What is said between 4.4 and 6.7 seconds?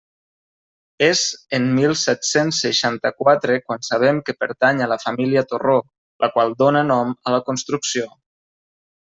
pertany a la família Torró, la qual